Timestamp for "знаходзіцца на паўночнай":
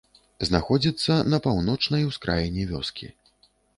0.47-2.07